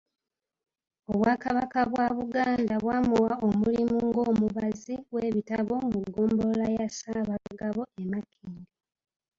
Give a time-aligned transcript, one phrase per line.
[1.11, 8.69] Obwakabaka bwa Buganda bwamuwa omulimu ng'omubazi w’ebitabo mu ggombolola ya Ssaabagabo e Makindye..